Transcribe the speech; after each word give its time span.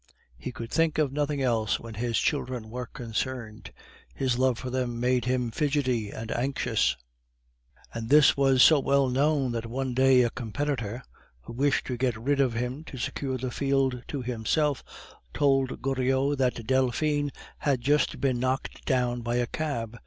He 0.35 0.51
could 0.51 0.71
think 0.71 0.97
of 0.97 1.11
nothing 1.11 1.43
else 1.43 1.79
when 1.79 1.93
his 1.93 2.17
children 2.17 2.71
were 2.71 2.87
concerned; 2.87 3.71
his 4.15 4.39
love 4.39 4.57
for 4.57 4.71
them 4.71 4.99
made 4.99 5.25
him 5.25 5.51
fidgety 5.51 6.09
and 6.09 6.31
anxious; 6.31 6.97
and 7.93 8.09
this 8.09 8.35
was 8.35 8.63
so 8.63 8.79
well 8.79 9.09
known, 9.09 9.51
that 9.51 9.67
one 9.67 9.93
day 9.93 10.23
a 10.23 10.31
competitor, 10.31 11.03
who 11.41 11.53
wished 11.53 11.85
to 11.85 11.97
get 11.99 12.17
rid 12.17 12.39
of 12.39 12.53
him 12.53 12.83
to 12.85 12.97
secure 12.97 13.37
the 13.37 13.51
field 13.51 14.01
to 14.07 14.23
himself, 14.23 14.83
told 15.35 15.83
Goriot 15.83 16.39
that 16.39 16.65
Delphine 16.65 17.29
had 17.59 17.81
just 17.81 18.19
been 18.19 18.39
knocked 18.39 18.83
down 18.85 19.21
by 19.21 19.35
a 19.35 19.45
cab. 19.45 19.99